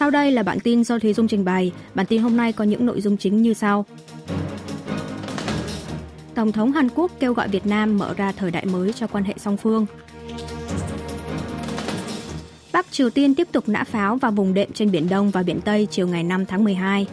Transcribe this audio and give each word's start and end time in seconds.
Sau 0.00 0.10
đây 0.10 0.32
là 0.32 0.42
bản 0.42 0.60
tin 0.60 0.84
do 0.84 0.98
Thúy 0.98 1.12
Dung 1.12 1.28
trình 1.28 1.44
bày. 1.44 1.72
Bản 1.94 2.06
tin 2.06 2.22
hôm 2.22 2.36
nay 2.36 2.52
có 2.52 2.64
những 2.64 2.86
nội 2.86 3.00
dung 3.00 3.16
chính 3.16 3.42
như 3.42 3.54
sau. 3.54 3.86
Tổng 6.34 6.52
thống 6.52 6.72
Hàn 6.72 6.88
Quốc 6.94 7.10
kêu 7.20 7.34
gọi 7.34 7.48
Việt 7.48 7.66
Nam 7.66 7.98
mở 7.98 8.14
ra 8.16 8.32
thời 8.32 8.50
đại 8.50 8.66
mới 8.66 8.92
cho 8.92 9.06
quan 9.06 9.24
hệ 9.24 9.34
song 9.36 9.56
phương. 9.56 9.86
Bắc 12.72 12.86
Triều 12.90 13.10
Tiên 13.10 13.34
tiếp 13.34 13.48
tục 13.52 13.68
nã 13.68 13.84
pháo 13.84 14.16
vào 14.16 14.30
vùng 14.30 14.54
đệm 14.54 14.72
trên 14.72 14.90
Biển 14.90 15.08
Đông 15.08 15.30
và 15.30 15.42
Biển 15.42 15.60
Tây 15.60 15.88
chiều 15.90 16.08
ngày 16.08 16.22
5 16.22 16.46
tháng 16.46 16.64
12. 16.64 17.06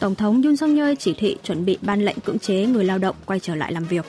Tổng 0.00 0.14
thống 0.14 0.42
Yoon 0.42 0.56
song 0.56 0.76
yeol 0.76 0.94
chỉ 0.98 1.14
thị 1.14 1.36
chuẩn 1.42 1.64
bị 1.64 1.78
ban 1.82 2.04
lệnh 2.04 2.20
cưỡng 2.24 2.38
chế 2.38 2.66
người 2.66 2.84
lao 2.84 2.98
động 2.98 3.16
quay 3.26 3.40
trở 3.40 3.54
lại 3.54 3.72
làm 3.72 3.84
việc. 3.84 4.04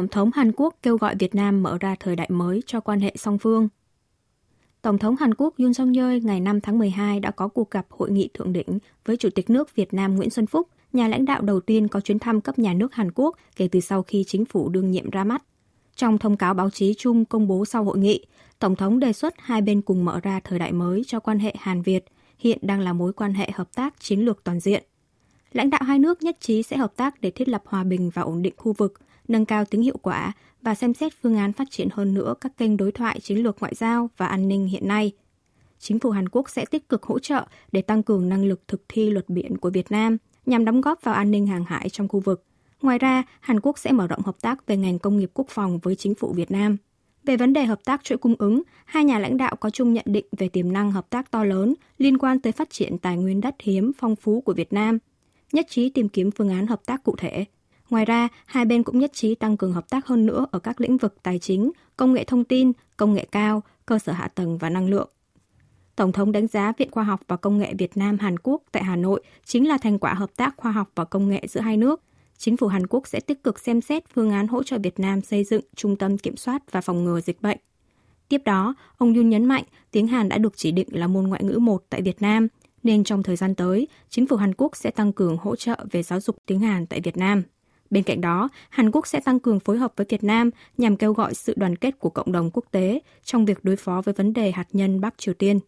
Tổng 0.00 0.08
thống 0.08 0.30
Hàn 0.34 0.52
Quốc 0.52 0.74
kêu 0.82 0.96
gọi 0.96 1.14
Việt 1.18 1.34
Nam 1.34 1.62
mở 1.62 1.78
ra 1.80 1.96
thời 2.00 2.16
đại 2.16 2.30
mới 2.30 2.62
cho 2.66 2.80
quan 2.80 3.00
hệ 3.00 3.14
song 3.18 3.38
phương. 3.38 3.68
Tổng 4.82 4.98
thống 4.98 5.16
Hàn 5.16 5.34
Quốc 5.34 5.54
Yoon 5.58 5.74
song 5.74 5.92
yeol 5.92 6.18
ngày 6.22 6.40
5 6.40 6.60
tháng 6.60 6.78
12 6.78 7.20
đã 7.20 7.30
có 7.30 7.48
cuộc 7.48 7.70
gặp 7.70 7.86
hội 7.90 8.10
nghị 8.10 8.28
thượng 8.34 8.52
đỉnh 8.52 8.78
với 9.04 9.16
Chủ 9.16 9.28
tịch 9.30 9.50
nước 9.50 9.76
Việt 9.76 9.94
Nam 9.94 10.16
Nguyễn 10.16 10.30
Xuân 10.30 10.46
Phúc, 10.46 10.68
nhà 10.92 11.08
lãnh 11.08 11.24
đạo 11.24 11.42
đầu 11.42 11.60
tiên 11.60 11.88
có 11.88 12.00
chuyến 12.00 12.18
thăm 12.18 12.40
cấp 12.40 12.58
nhà 12.58 12.74
nước 12.74 12.94
Hàn 12.94 13.10
Quốc 13.14 13.36
kể 13.56 13.68
từ 13.68 13.80
sau 13.80 14.02
khi 14.02 14.24
chính 14.26 14.44
phủ 14.44 14.68
đương 14.68 14.90
nhiệm 14.90 15.10
ra 15.10 15.24
mắt. 15.24 15.42
Trong 15.96 16.18
thông 16.18 16.36
cáo 16.36 16.54
báo 16.54 16.70
chí 16.70 16.94
chung 16.98 17.24
công 17.24 17.48
bố 17.48 17.64
sau 17.64 17.84
hội 17.84 17.98
nghị, 17.98 18.26
Tổng 18.58 18.76
thống 18.76 19.00
đề 19.00 19.12
xuất 19.12 19.34
hai 19.38 19.62
bên 19.62 19.82
cùng 19.82 20.04
mở 20.04 20.20
ra 20.20 20.40
thời 20.44 20.58
đại 20.58 20.72
mới 20.72 21.02
cho 21.06 21.20
quan 21.20 21.38
hệ 21.38 21.54
Hàn-Việt, 21.58 22.04
hiện 22.38 22.58
đang 22.62 22.80
là 22.80 22.92
mối 22.92 23.12
quan 23.12 23.34
hệ 23.34 23.50
hợp 23.54 23.74
tác 23.74 24.00
chiến 24.00 24.20
lược 24.20 24.44
toàn 24.44 24.60
diện. 24.60 24.82
Lãnh 25.52 25.70
đạo 25.70 25.80
hai 25.84 25.98
nước 25.98 26.22
nhất 26.22 26.36
trí 26.40 26.62
sẽ 26.62 26.76
hợp 26.76 26.96
tác 26.96 27.20
để 27.20 27.30
thiết 27.30 27.48
lập 27.48 27.62
hòa 27.66 27.84
bình 27.84 28.10
và 28.14 28.22
ổn 28.22 28.42
định 28.42 28.54
khu 28.56 28.72
vực, 28.72 28.94
nâng 29.30 29.44
cao 29.44 29.64
tính 29.64 29.82
hiệu 29.82 29.96
quả 30.02 30.32
và 30.62 30.74
xem 30.74 30.94
xét 30.94 31.12
phương 31.22 31.36
án 31.36 31.52
phát 31.52 31.70
triển 31.70 31.88
hơn 31.92 32.14
nữa 32.14 32.34
các 32.40 32.56
kênh 32.56 32.76
đối 32.76 32.92
thoại 32.92 33.20
chiến 33.20 33.38
lược 33.38 33.60
ngoại 33.60 33.74
giao 33.74 34.10
và 34.16 34.26
an 34.26 34.48
ninh 34.48 34.66
hiện 34.66 34.88
nay. 34.88 35.12
Chính 35.78 35.98
phủ 35.98 36.10
Hàn 36.10 36.28
Quốc 36.28 36.50
sẽ 36.50 36.64
tích 36.64 36.88
cực 36.88 37.02
hỗ 37.02 37.18
trợ 37.18 37.46
để 37.72 37.82
tăng 37.82 38.02
cường 38.02 38.28
năng 38.28 38.44
lực 38.44 38.68
thực 38.68 38.82
thi 38.88 39.10
luật 39.10 39.28
biển 39.28 39.58
của 39.58 39.70
Việt 39.70 39.90
Nam 39.90 40.16
nhằm 40.46 40.64
đóng 40.64 40.80
góp 40.80 41.02
vào 41.02 41.14
an 41.14 41.30
ninh 41.30 41.46
hàng 41.46 41.64
hải 41.64 41.88
trong 41.88 42.08
khu 42.08 42.20
vực. 42.20 42.44
Ngoài 42.82 42.98
ra, 42.98 43.22
Hàn 43.40 43.60
Quốc 43.60 43.78
sẽ 43.78 43.92
mở 43.92 44.06
rộng 44.06 44.22
hợp 44.22 44.36
tác 44.40 44.66
về 44.66 44.76
ngành 44.76 44.98
công 44.98 45.16
nghiệp 45.16 45.30
quốc 45.34 45.46
phòng 45.48 45.78
với 45.78 45.96
chính 45.96 46.14
phủ 46.14 46.32
Việt 46.32 46.50
Nam. 46.50 46.76
Về 47.24 47.36
vấn 47.36 47.52
đề 47.52 47.64
hợp 47.64 47.84
tác 47.84 48.04
chuỗi 48.04 48.18
cung 48.18 48.34
ứng, 48.38 48.62
hai 48.84 49.04
nhà 49.04 49.18
lãnh 49.18 49.36
đạo 49.36 49.56
có 49.56 49.70
chung 49.70 49.92
nhận 49.92 50.04
định 50.08 50.26
về 50.38 50.48
tiềm 50.48 50.72
năng 50.72 50.92
hợp 50.92 51.10
tác 51.10 51.30
to 51.30 51.44
lớn 51.44 51.74
liên 51.98 52.18
quan 52.18 52.40
tới 52.40 52.52
phát 52.52 52.70
triển 52.70 52.98
tài 52.98 53.16
nguyên 53.16 53.40
đất 53.40 53.54
hiếm 53.62 53.92
phong 53.98 54.16
phú 54.16 54.40
của 54.40 54.52
Việt 54.52 54.72
Nam, 54.72 54.98
nhất 55.52 55.66
trí 55.68 55.90
tìm 55.90 56.08
kiếm 56.08 56.30
phương 56.30 56.48
án 56.48 56.66
hợp 56.66 56.80
tác 56.86 57.02
cụ 57.04 57.16
thể. 57.18 57.44
Ngoài 57.90 58.04
ra, 58.04 58.28
hai 58.46 58.64
bên 58.64 58.82
cũng 58.82 58.98
nhất 58.98 59.12
trí 59.12 59.34
tăng 59.34 59.56
cường 59.56 59.72
hợp 59.72 59.90
tác 59.90 60.06
hơn 60.06 60.26
nữa 60.26 60.46
ở 60.50 60.58
các 60.58 60.80
lĩnh 60.80 60.96
vực 60.96 61.14
tài 61.22 61.38
chính, 61.38 61.70
công 61.96 62.12
nghệ 62.12 62.24
thông 62.24 62.44
tin, 62.44 62.72
công 62.96 63.14
nghệ 63.14 63.26
cao, 63.32 63.62
cơ 63.86 63.98
sở 63.98 64.12
hạ 64.12 64.28
tầng 64.28 64.58
và 64.58 64.70
năng 64.70 64.88
lượng. 64.88 65.10
Tổng 65.96 66.12
thống 66.12 66.32
đánh 66.32 66.46
giá 66.46 66.72
Viện 66.78 66.90
Khoa 66.90 67.04
học 67.04 67.20
và 67.28 67.36
Công 67.36 67.58
nghệ 67.58 67.74
Việt 67.78 67.96
Nam 67.96 68.18
Hàn 68.18 68.38
Quốc 68.38 68.62
tại 68.72 68.84
Hà 68.84 68.96
Nội 68.96 69.22
chính 69.44 69.68
là 69.68 69.78
thành 69.78 69.98
quả 69.98 70.14
hợp 70.14 70.30
tác 70.36 70.54
khoa 70.56 70.72
học 70.72 70.90
và 70.94 71.04
công 71.04 71.28
nghệ 71.28 71.46
giữa 71.48 71.60
hai 71.60 71.76
nước. 71.76 72.00
Chính 72.38 72.56
phủ 72.56 72.66
Hàn 72.66 72.86
Quốc 72.86 73.06
sẽ 73.06 73.20
tích 73.20 73.44
cực 73.44 73.58
xem 73.58 73.80
xét 73.80 74.04
phương 74.14 74.30
án 74.30 74.48
hỗ 74.48 74.62
trợ 74.62 74.78
Việt 74.78 75.00
Nam 75.00 75.20
xây 75.20 75.44
dựng 75.44 75.64
trung 75.76 75.96
tâm 75.96 76.18
kiểm 76.18 76.36
soát 76.36 76.72
và 76.72 76.80
phòng 76.80 77.04
ngừa 77.04 77.20
dịch 77.20 77.42
bệnh. 77.42 77.58
Tiếp 78.28 78.42
đó, 78.44 78.74
ông 78.98 79.14
Yun 79.14 79.28
nhấn 79.28 79.44
mạnh 79.44 79.64
tiếng 79.90 80.06
Hàn 80.06 80.28
đã 80.28 80.38
được 80.38 80.56
chỉ 80.56 80.72
định 80.72 80.88
là 80.90 81.06
môn 81.06 81.24
ngoại 81.24 81.44
ngữ 81.44 81.58
một 81.58 81.84
tại 81.90 82.02
Việt 82.02 82.22
Nam, 82.22 82.48
nên 82.82 83.04
trong 83.04 83.22
thời 83.22 83.36
gian 83.36 83.54
tới, 83.54 83.88
chính 84.08 84.26
phủ 84.26 84.36
Hàn 84.36 84.54
Quốc 84.54 84.76
sẽ 84.76 84.90
tăng 84.90 85.12
cường 85.12 85.36
hỗ 85.36 85.56
trợ 85.56 85.84
về 85.90 86.02
giáo 86.02 86.20
dục 86.20 86.36
tiếng 86.46 86.60
Hàn 86.60 86.86
tại 86.86 87.00
Việt 87.00 87.16
Nam. 87.16 87.42
Bên 87.90 88.02
cạnh 88.02 88.20
đó, 88.20 88.48
Hàn 88.68 88.90
Quốc 88.90 89.06
sẽ 89.06 89.20
tăng 89.20 89.40
cường 89.40 89.60
phối 89.60 89.78
hợp 89.78 89.92
với 89.96 90.06
Việt 90.08 90.24
Nam 90.24 90.50
nhằm 90.78 90.96
kêu 90.96 91.12
gọi 91.12 91.34
sự 91.34 91.54
đoàn 91.56 91.76
kết 91.76 91.98
của 91.98 92.10
cộng 92.10 92.32
đồng 92.32 92.50
quốc 92.50 92.64
tế 92.70 93.00
trong 93.24 93.44
việc 93.44 93.64
đối 93.64 93.76
phó 93.76 94.02
với 94.04 94.14
vấn 94.14 94.32
đề 94.32 94.50
hạt 94.50 94.66
nhân 94.72 95.00
Bắc 95.00 95.18
Triều 95.18 95.34
Tiên. 95.34 95.60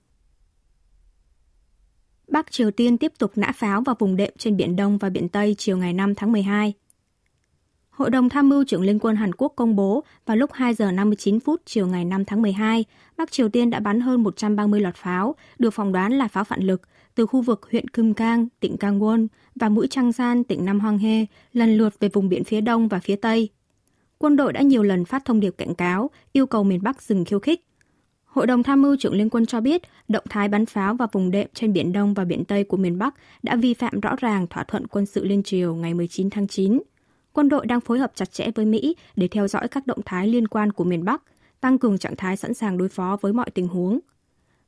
Bắc 2.29 2.51
Triều 2.51 2.71
Tiên 2.71 2.99
tiếp 2.99 3.13
tục 3.19 3.33
nã 3.37 3.53
pháo 3.55 3.81
vào 3.81 3.97
vùng 3.99 4.17
đệm 4.17 4.33
trên 4.39 4.57
Biển 4.57 4.77
Đông 4.77 4.99
và 4.99 5.11
Biển 5.11 5.29
Tây 5.29 5.55
chiều 5.59 5.77
ngày 5.77 5.93
5 5.93 6.15
tháng 6.15 6.33
12. 6.33 6.73
Hội 7.91 8.11
đồng 8.11 8.29
tham 8.29 8.49
mưu 8.49 8.65
trưởng 8.65 8.83
Liên 8.83 8.99
quân 8.99 9.17
Hàn 9.17 9.33
Quốc 9.35 9.53
công 9.57 9.77
bố 9.77 10.05
vào 10.27 10.37
lúc 10.37 10.53
2 10.53 10.75
giờ 10.75 10.93
59 10.93 11.41
phút 11.41 11.63
chiều 11.65 11.87
ngày 11.87 12.05
5 12.05 12.25
tháng 12.25 12.43
12, 12.43 12.85
Bắc 13.17 13.33
Triều 13.33 13.49
Tiên 13.49 13.71
đã 13.71 13.81
bắn 13.81 14.01
hơn 14.01 14.23
130 14.23 14.81
loạt 14.81 14.97
pháo, 14.97 15.35
được 15.59 15.71
phỏng 15.71 15.93
đoán 15.93 16.13
là 16.13 16.29
pháo 16.29 16.45
phản 16.45 16.63
lực, 16.63 16.83
từ 17.15 17.27
khu 17.27 17.43
vực 17.43 17.69
huyện 17.71 17.89
Kim 17.89 18.15
Cang, 18.15 18.47
tỉnh 18.61 18.77
Kangwon 18.77 19.27
và 19.55 19.69
mũi 19.69 19.87
Trang 19.89 20.13
San, 20.13 20.45
tỉnh 20.45 20.65
Nam 20.65 20.81
Hoang 20.81 20.99
He, 20.99 21.27
lần 21.53 21.77
lượt 21.77 22.01
về 22.01 22.09
vùng 22.09 22.29
biển 22.29 22.45
phía 22.45 22.61
đông 22.61 22.89
và 22.89 23.01
phía 23.01 23.17
tây. 23.17 23.49
Quân 24.19 24.37
đội 24.37 24.53
đã 24.53 24.61
nhiều 24.61 24.83
lần 24.83 25.05
phát 25.05 25.25
thông 25.25 25.41
điệp 25.41 25.55
cảnh 25.59 25.75
cáo, 25.75 26.11
yêu 26.33 26.47
cầu 26.47 26.65
miền 26.65 26.83
Bắc 26.83 27.03
dừng 27.03 27.25
khiêu 27.25 27.39
khích. 27.39 27.65
Hội 28.25 28.47
đồng 28.47 28.63
tham 28.63 28.83
mưu 28.83 28.97
trưởng 28.97 29.15
Liên 29.15 29.31
quân 29.31 29.47
cho 29.47 29.61
biết, 29.61 29.83
động 30.09 30.25
thái 30.31 30.49
bắn 30.49 30.67
pháo 30.67 30.95
vào 30.95 31.09
vùng 31.13 31.31
đệm 31.31 31.49
trên 31.55 31.73
Biển 31.73 31.93
Đông 31.93 32.15
và 32.15 32.25
Biển 32.25 32.45
Tây 32.45 32.65
của 32.65 32.77
miền 32.77 32.99
Bắc 32.99 33.15
đã 33.43 33.57
vi 33.57 33.75
phạm 33.75 34.01
rõ 34.01 34.17
ràng 34.21 34.47
thỏa 34.47 34.65
thuận 34.65 34.87
quân 34.87 35.07
sự 35.07 35.25
liên 35.25 35.43
triều 35.43 35.75
ngày 35.75 35.95
19 35.95 36.31
tháng 36.31 36.47
9. 36.47 36.83
Quân 37.33 37.49
đội 37.49 37.67
đang 37.67 37.81
phối 37.81 37.99
hợp 37.99 38.13
chặt 38.15 38.33
chẽ 38.33 38.51
với 38.55 38.67
Mỹ 38.67 38.97
để 39.17 39.29
theo 39.29 39.49
dõi 39.49 39.69
các 39.69 39.87
động 39.87 40.01
thái 40.05 40.29
liên 40.29 40.49
quan 40.49 40.73
của 40.73 40.85
miền 40.85 41.05
Bắc, 41.05 41.23
tăng 41.61 41.79
cường 41.79 41.99
trạng 41.99 42.17
thái 42.17 42.37
sẵn 42.37 42.55
sàng 42.55 42.79
đối 42.79 42.89
phó 42.89 43.17
với 43.21 43.33
mọi 43.33 43.51
tình 43.51 43.69
huống. 43.69 43.99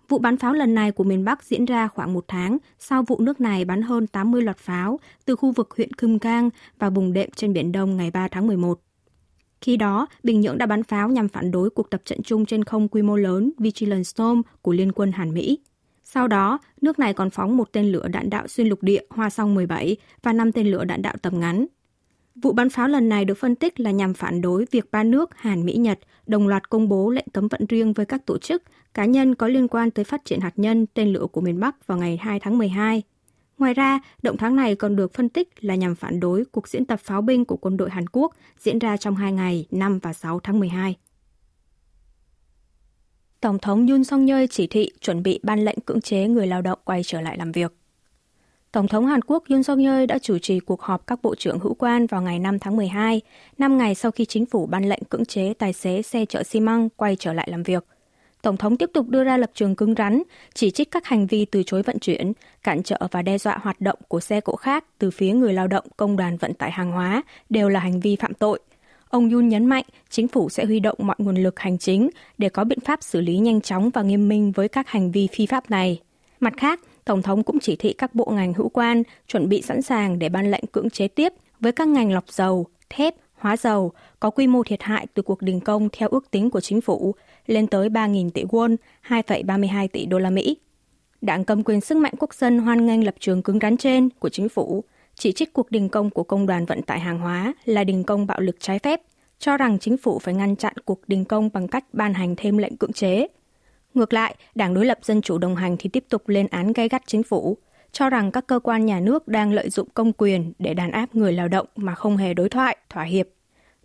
Vụ 0.09 0.19
bắn 0.19 0.37
pháo 0.37 0.53
lần 0.53 0.75
này 0.75 0.93
của 0.93 1.05
miền 1.05 1.25
Bắc 1.25 1.45
diễn 1.45 1.65
ra 1.65 1.89
khoảng 1.89 2.13
một 2.13 2.25
tháng 2.29 2.59
sau 2.79 3.03
vụ 3.03 3.21
nước 3.21 3.41
này 3.41 3.65
bắn 3.65 3.83
hơn 3.83 4.07
80 4.07 4.43
loạt 4.43 4.59
pháo 4.59 5.01
từ 5.25 5.37
khu 5.37 5.53
vực 5.53 5.75
huyện 5.77 5.93
Kim 5.93 6.19
Cang 6.19 6.51
và 6.79 6.91
vùng 6.91 7.13
đệm 7.13 7.31
trên 7.37 7.53
Biển 7.53 7.73
Đông 7.73 7.97
ngày 7.97 8.11
3 8.11 8.29
tháng 8.29 8.47
11. 8.47 8.81
Khi 9.61 9.77
đó, 9.77 10.07
Bình 10.23 10.41
Nhưỡng 10.41 10.59
đã 10.59 10.67
bắn 10.67 10.83
pháo 10.83 11.09
nhằm 11.09 11.29
phản 11.29 11.51
đối 11.51 11.71
cuộc 11.71 11.91
tập 11.91 12.03
trận 12.05 12.23
chung 12.23 12.47
trên 12.47 12.65
không 12.65 12.89
quy 12.89 13.03
mô 13.03 13.17
lớn 13.17 13.53
Vigilant 13.59 14.07
Storm 14.07 14.43
của 14.63 14.73
Liên 14.73 14.93
quân 14.93 15.13
Hàn 15.13 15.35
Mỹ. 15.35 15.59
Sau 16.05 16.29
đó, 16.29 16.59
nước 16.81 16.99
này 16.99 17.15
còn 17.15 17.31
phóng 17.31 17.57
một 17.57 17.73
tên 17.73 17.93
lửa 17.93 18.09
đạn 18.09 18.31
đạo 18.31 18.49
xuyên 18.49 18.69
lục 18.69 18.83
địa 18.83 19.03
Hoa 19.11 19.31
Song 19.31 19.55
17 19.55 19.97
và 20.23 20.33
năm 20.33 20.53
tên 20.53 20.67
lửa 20.67 20.85
đạn 20.85 21.03
đạo 21.03 21.15
tầm 21.23 21.41
ngắn. 21.41 21.67
Vụ 22.35 22.53
bắn 22.53 22.71
pháo 22.71 22.89
lần 22.89 23.09
này 23.09 23.25
được 23.25 23.35
phân 23.35 23.55
tích 23.55 23.81
là 23.81 23.91
nhằm 23.91 24.15
phản 24.15 24.41
đối 24.41 24.65
việc 24.71 24.91
ba 24.91 25.05
nước 25.05 25.31
Hàn, 25.37 25.67
Mỹ, 25.67 25.73
Nhật 25.77 25.99
đồng 26.27 26.49
loạt 26.49 26.71
công 26.71 26.89
bố 26.89 27.11
lệnh 27.11 27.27
cấm 27.33 27.49
vận 27.49 27.67
riêng 27.67 27.93
với 27.93 28.07
các 28.07 28.27
tổ 28.27 28.39
chức, 28.39 28.63
cá 28.95 29.05
nhân 29.05 29.35
có 29.35 29.49
liên 29.49 29.69
quan 29.69 29.91
tới 29.91 30.05
phát 30.05 30.25
triển 30.25 30.41
hạt 30.41 30.53
nhân 30.57 30.87
tên 30.95 31.13
lửa 31.13 31.27
của 31.33 31.41
miền 31.41 31.61
Bắc 31.61 31.87
vào 31.87 31.99
ngày 31.99 32.17
2 32.17 32.41
tháng 32.41 32.59
12. 32.59 33.03
Ngoài 33.59 33.75
ra, 33.75 34.01
động 34.23 34.37
thái 34.37 34.51
này 34.51 34.75
còn 34.75 34.97
được 34.97 35.15
phân 35.15 35.29
tích 35.29 35.65
là 35.65 35.75
nhằm 35.75 35.95
phản 35.95 36.21
đối 36.21 36.45
cuộc 36.45 36.69
diễn 36.69 36.85
tập 36.85 37.01
pháo 37.01 37.23
binh 37.23 37.45
của 37.45 37.57
quân 37.57 37.77
đội 37.77 37.91
Hàn 37.91 38.07
Quốc 38.13 38.35
diễn 38.59 38.79
ra 38.79 38.97
trong 38.97 39.17
hai 39.17 39.33
ngày 39.33 39.67
5 39.71 39.99
và 39.99 40.13
6 40.13 40.41
tháng 40.41 40.61
12. 40.61 40.97
Tổng 43.41 43.59
thống 43.59 43.87
Yoon 43.87 44.05
song 44.05 44.27
yeol 44.27 44.45
chỉ 44.51 44.67
thị 44.67 44.91
chuẩn 45.01 45.23
bị 45.23 45.41
ban 45.43 45.65
lệnh 45.65 45.81
cưỡng 45.81 46.01
chế 46.01 46.29
người 46.29 46.47
lao 46.47 46.63
động 46.63 46.79
quay 46.85 47.03
trở 47.05 47.21
lại 47.21 47.39
làm 47.39 47.53
việc. 47.53 47.73
Tổng 48.75 48.89
thống 48.89 49.07
Hàn 49.07 49.21
Quốc 49.23 49.45
Yoon 49.51 49.63
song 49.63 49.79
yeol 49.79 50.07
đã 50.07 50.19
chủ 50.19 50.39
trì 50.39 50.61
cuộc 50.61 50.83
họp 50.83 51.07
các 51.07 51.23
bộ 51.23 51.35
trưởng 51.35 51.59
hữu 51.59 51.75
quan 51.75 52.07
vào 52.07 52.23
ngày 52.23 52.39
5 52.39 52.59
tháng 52.59 52.77
12, 52.77 53.21
5 53.59 53.79
ngày 53.79 53.95
sau 53.95 54.11
khi 54.11 54.25
chính 54.25 54.47
phủ 54.47 54.67
ban 54.67 54.89
lệnh 54.89 55.05
cưỡng 55.05 55.25
chế 55.25 55.55
tài 55.55 55.73
xế 55.73 56.03
xe 56.03 56.25
chở 56.25 56.43
xi 56.43 56.61
măng 56.61 56.89
quay 56.89 57.17
trở 57.17 57.33
lại 57.33 57.49
làm 57.51 57.63
việc. 57.63 57.87
Tổng 58.43 58.57
thống 58.57 58.77
tiếp 58.77 58.91
tục 58.95 59.09
đưa 59.09 59.25
ra 59.25 59.37
lập 59.37 59.51
trường 59.55 59.77
cứng 59.77 59.95
rắn, 59.95 60.23
chỉ 60.55 60.71
trích 60.71 60.91
các 60.91 61.07
hành 61.07 61.27
vi 61.27 61.45
từ 61.45 61.63
chối 61.67 61.83
vận 61.83 61.99
chuyển, 61.99 62.33
cản 62.63 62.83
trở 62.83 62.99
và 63.11 63.23
đe 63.23 63.39
dọa 63.39 63.59
hoạt 63.63 63.81
động 63.81 63.99
của 64.09 64.21
xe 64.21 64.41
cộ 64.41 64.57
khác 64.57 64.85
từ 64.99 65.11
phía 65.11 65.33
người 65.33 65.53
lao 65.53 65.67
động 65.67 65.85
công 65.97 66.17
đoàn 66.17 66.37
vận 66.37 66.55
tải 66.55 66.71
hàng 66.71 66.93
hóa 66.93 67.23
đều 67.51 67.69
là 67.69 67.81
hành 67.81 68.01
vi 68.01 68.17
phạm 68.17 68.35
tội. 68.35 68.61
Ông 69.09 69.31
Yoon 69.31 69.49
nhấn 69.49 69.67
mạnh 69.67 69.85
chính 70.11 70.29
phủ 70.29 70.49
sẽ 70.49 70.65
huy 70.65 70.81
động 70.81 70.99
mọi 71.01 71.17
nguồn 71.19 71.37
lực 71.37 71.61
hành 71.61 71.79
chính 71.79 72.11
để 72.39 72.49
có 72.49 72.65
biện 72.65 72.81
pháp 72.81 73.03
xử 73.03 73.21
lý 73.21 73.39
nhanh 73.39 73.61
chóng 73.61 73.91
và 73.91 74.03
nghiêm 74.03 74.29
minh 74.29 74.53
với 74.53 74.69
các 74.69 74.89
hành 74.89 75.11
vi 75.11 75.29
phi 75.33 75.47
pháp 75.47 75.71
này. 75.71 76.01
Mặt 76.41 76.55
khác, 76.57 76.81
Tổng 77.05 77.23
thống 77.23 77.43
cũng 77.43 77.61
chỉ 77.61 77.77
thị 77.77 77.93
các 77.93 78.15
bộ 78.15 78.25
ngành 78.25 78.55
hữu 78.55 78.69
quan 78.69 79.03
chuẩn 79.27 79.49
bị 79.49 79.63
sẵn 79.63 79.83
sàng 79.83 80.19
để 80.19 80.29
ban 80.29 80.51
lệnh 80.51 80.67
cưỡng 80.73 80.91
chế 80.91 81.09
tiếp 81.09 81.33
với 81.61 81.73
các 81.73 81.89
ngành 81.89 82.13
lọc 82.13 82.29
dầu, 82.29 82.67
thép, 82.91 83.15
hóa 83.35 83.57
dầu 83.57 83.93
có 84.21 84.31
quy 84.31 84.47
mô 84.47 84.63
thiệt 84.63 84.83
hại 84.83 85.07
từ 85.15 85.23
cuộc 85.23 85.43
đình 85.43 85.61
công 85.61 85.89
theo 85.93 86.09
ước 86.09 86.31
tính 86.31 86.51
của 86.51 86.61
chính 86.61 86.81
phủ 86.81 87.15
lên 87.47 87.67
tới 87.67 87.89
3.000 87.89 88.31
tỷ 88.31 88.45
won, 88.45 88.77
2,32 89.09 89.89
tỷ 89.93 90.07
đô 90.07 90.19
la 90.19 90.31
Mỹ. 90.31 90.57
Đảng 91.21 91.45
cầm 91.45 91.63
quyền 91.63 91.81
sức 91.81 91.97
mạnh 91.97 92.15
quốc 92.19 92.35
dân 92.35 92.59
hoan 92.59 92.87
nghênh 92.87 93.05
lập 93.05 93.15
trường 93.21 93.43
cứng 93.43 93.59
rắn 93.63 93.77
trên 93.77 94.09
của 94.11 94.29
chính 94.29 94.49
phủ, 94.49 94.85
chỉ 95.15 95.33
trích 95.33 95.53
cuộc 95.53 95.71
đình 95.71 95.89
công 95.89 96.11
của 96.11 96.23
công 96.23 96.47
đoàn 96.47 96.67
vận 96.67 96.83
tải 96.83 97.01
hàng 97.01 97.19
hóa 97.19 97.55
là 97.65 97.85
đình 97.85 98.05
công 98.05 98.27
bạo 98.27 98.41
lực 98.41 98.57
trái 98.61 98.79
phép, 98.79 99.01
cho 99.39 99.57
rằng 99.57 99.79
chính 99.79 99.97
phủ 99.97 100.19
phải 100.19 100.35
ngăn 100.35 100.57
chặn 100.57 100.75
cuộc 100.85 101.01
đình 101.09 101.25
công 101.25 101.51
bằng 101.53 101.69
cách 101.69 101.85
ban 101.93 102.15
hành 102.15 102.35
thêm 102.37 102.59
lệnh 102.59 102.77
cưỡng 102.77 102.93
chế. 102.93 103.27
Ngược 103.95 104.13
lại, 104.13 104.35
Đảng 104.55 104.75
đối 104.75 104.87
lập 104.87 104.99
Dân 105.03 105.23
chủ 105.23 105.39
đồng 105.39 105.57
hành 105.57 105.77
thì 105.79 105.91
tiếp 105.93 106.05
tục 106.09 106.29
lên 106.29 106.47
án 106.51 106.73
gay 106.73 106.89
gắt 106.89 107.03
chính 107.07 107.23
phủ, 107.23 107.59
cho 107.93 108.11
rằng 108.11 108.33
các 108.33 108.47
cơ 108.47 108.59
quan 108.59 108.87
nhà 108.87 109.01
nước 109.01 109.29
đang 109.29 109.53
lợi 109.53 109.71
dụng 109.71 109.89
công 109.95 110.13
quyền 110.13 110.53
để 110.59 110.75
đàn 110.75 110.91
áp 110.91 111.15
người 111.15 111.33
lao 111.33 111.49
động 111.49 111.67
mà 111.77 111.95
không 111.95 112.17
hề 112.17 112.35
đối 112.35 112.49
thoại, 112.49 112.77
thỏa 112.91 113.05
hiệp. 113.05 113.27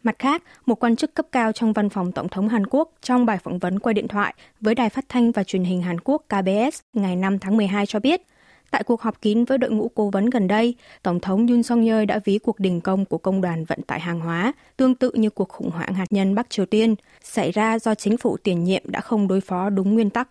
Mặt 0.03 0.15
khác, 0.19 0.43
một 0.65 0.83
quan 0.83 0.95
chức 0.95 1.13
cấp 1.13 1.25
cao 1.31 1.51
trong 1.51 1.73
văn 1.73 1.89
phòng 1.89 2.11
Tổng 2.11 2.29
thống 2.29 2.49
Hàn 2.49 2.67
Quốc 2.67 2.91
trong 3.01 3.25
bài 3.25 3.37
phỏng 3.43 3.59
vấn 3.59 3.79
qua 3.79 3.93
điện 3.93 4.07
thoại 4.07 4.33
với 4.61 4.75
Đài 4.75 4.89
Phát 4.89 5.05
thanh 5.09 5.31
và 5.31 5.43
Truyền 5.43 5.63
hình 5.63 5.81
Hàn 5.81 5.99
Quốc 5.99 6.25
KBS 6.29 6.79
ngày 6.93 7.15
5 7.15 7.39
tháng 7.39 7.57
12 7.57 7.85
cho 7.85 7.99
biết, 7.99 8.21
tại 8.71 8.83
cuộc 8.83 9.01
họp 9.01 9.21
kín 9.21 9.45
với 9.45 9.57
đội 9.57 9.71
ngũ 9.71 9.89
cố 9.95 10.09
vấn 10.09 10.29
gần 10.29 10.47
đây, 10.47 10.75
Tổng 11.03 11.19
thống 11.19 11.47
Yoon 11.47 11.63
song 11.63 11.85
yeol 11.85 12.05
đã 12.05 12.19
ví 12.25 12.37
cuộc 12.37 12.59
đình 12.59 12.81
công 12.81 13.05
của 13.05 13.17
công 13.17 13.41
đoàn 13.41 13.65
vận 13.65 13.81
tải 13.81 13.99
hàng 13.99 14.19
hóa 14.19 14.53
tương 14.77 14.95
tự 14.95 15.11
như 15.13 15.29
cuộc 15.29 15.49
khủng 15.49 15.69
hoảng 15.69 15.93
hạt 15.93 16.05
nhân 16.09 16.35
Bắc 16.35 16.49
Triều 16.49 16.65
Tiên, 16.65 16.95
xảy 17.23 17.51
ra 17.51 17.79
do 17.79 17.95
chính 17.95 18.17
phủ 18.17 18.37
tiền 18.37 18.63
nhiệm 18.63 18.83
đã 18.85 19.01
không 19.01 19.27
đối 19.27 19.41
phó 19.41 19.69
đúng 19.69 19.93
nguyên 19.93 20.09
tắc. 20.09 20.29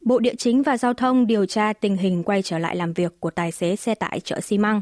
Bộ 0.00 0.18
Địa 0.18 0.34
chính 0.38 0.62
và 0.62 0.76
Giao 0.76 0.94
thông 0.94 1.26
điều 1.26 1.46
tra 1.46 1.72
tình 1.72 1.96
hình 1.96 2.22
quay 2.22 2.42
trở 2.42 2.58
lại 2.58 2.76
làm 2.76 2.92
việc 2.92 3.20
của 3.20 3.30
tài 3.30 3.52
xế 3.52 3.76
xe 3.76 3.94
tải 3.94 4.20
chở 4.20 4.40
xi 4.40 4.58
măng. 4.58 4.80